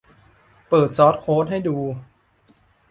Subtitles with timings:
[0.67, 1.77] เปิดซอร์สโค้ดให้ดู